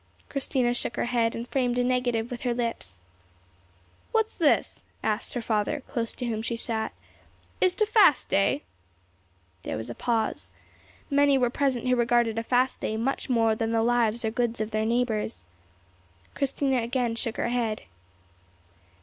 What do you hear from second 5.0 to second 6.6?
asked her father, close to whom she